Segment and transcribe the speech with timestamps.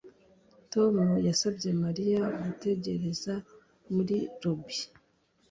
[0.73, 0.95] Tom
[1.27, 3.33] yasabye Mariya gutegereza
[3.93, 4.77] muri lobby